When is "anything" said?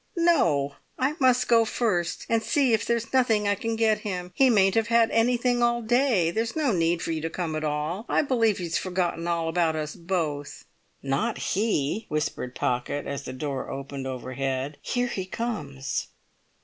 5.11-5.61